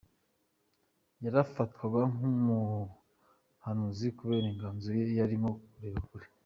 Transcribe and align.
yarafatwaga 1.23 2.01
nkumuhanuzi 2.13 4.07
kubera 4.17 4.45
inganzo 4.53 4.87
ye 4.97 5.05
yarimo 5.19 5.51
kureba 5.71 5.99
kure. 6.09 6.27